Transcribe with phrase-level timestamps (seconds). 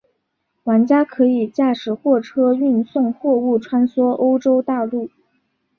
[0.63, 5.11] 玩家可以驾驶货车运送货物穿梭欧洲大陆。